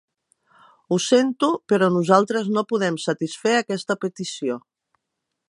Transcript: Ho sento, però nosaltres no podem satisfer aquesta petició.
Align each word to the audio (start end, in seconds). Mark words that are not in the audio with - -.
Ho 0.89 0.97
sento, 1.07 1.49
però 1.73 1.89
nosaltres 1.97 2.49
no 2.57 2.65
podem 2.73 2.99
satisfer 3.05 3.55
aquesta 3.59 3.99
petició. 4.07 4.59